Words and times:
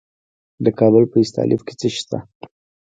د 0.65 0.67
کابل 0.79 1.03
په 1.11 1.17
استالف 1.23 1.61
کې 1.67 1.73
څه 1.79 1.87
شی 1.93 1.99
شته؟ 2.03 2.17